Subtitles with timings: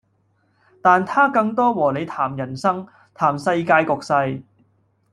[0.81, 4.41] 但他更多和你談人生、談世界局勢